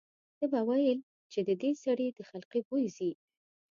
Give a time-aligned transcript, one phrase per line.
[0.39, 0.99] ده به ویل
[1.31, 3.11] چې د دې سړي د خلقي بوی ځي.